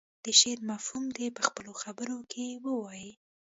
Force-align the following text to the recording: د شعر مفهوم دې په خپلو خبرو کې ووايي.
د 0.25 0.27
شعر 0.39 0.59
مفهوم 0.71 1.05
دې 1.17 1.27
په 1.37 1.41
خپلو 1.47 1.71
خبرو 1.81 2.17
کې 2.31 2.45
ووايي. 2.65 3.11